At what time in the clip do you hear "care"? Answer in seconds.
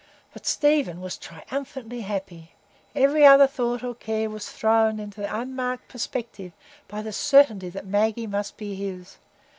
3.93-4.31